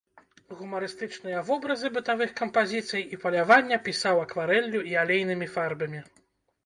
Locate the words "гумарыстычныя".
0.59-1.43